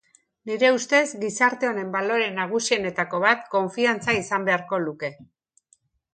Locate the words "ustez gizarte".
0.77-1.69